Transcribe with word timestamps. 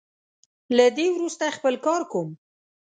له 0.75 0.85
دې 0.97 1.07
وروسته 1.15 1.55
خپل 1.57 1.75
کار 1.85 2.01
کوم. 2.11 2.29